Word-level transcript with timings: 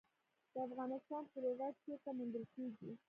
د 0.53 0.55
افغانستان 0.67 1.23
فلورایټ 1.31 1.75
چیرته 1.83 2.09
موندل 2.17 2.43
کیږي؟ 2.55 2.91